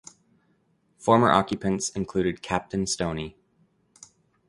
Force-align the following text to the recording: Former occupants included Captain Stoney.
Former 0.97 1.29
occupants 1.31 1.89
included 1.91 2.41
Captain 2.41 2.87
Stoney. 2.87 3.37